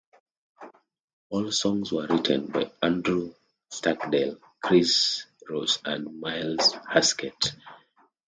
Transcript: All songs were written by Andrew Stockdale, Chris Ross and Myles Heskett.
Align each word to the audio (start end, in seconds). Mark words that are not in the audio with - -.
All 1.29 1.51
songs 1.51 1.91
were 1.91 2.07
written 2.07 2.47
by 2.47 2.71
Andrew 2.81 3.35
Stockdale, 3.69 4.39
Chris 4.59 5.27
Ross 5.47 5.77
and 5.85 6.19
Myles 6.19 6.73
Heskett. 6.91 7.55